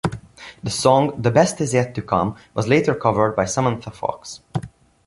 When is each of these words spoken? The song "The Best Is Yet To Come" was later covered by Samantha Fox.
The 0.63 0.71
song 0.71 1.21
"The 1.21 1.29
Best 1.29 1.61
Is 1.61 1.75
Yet 1.75 1.93
To 1.93 2.01
Come" 2.01 2.35
was 2.55 2.67
later 2.67 2.95
covered 2.95 3.35
by 3.35 3.45
Samantha 3.45 3.91
Fox. 3.91 4.39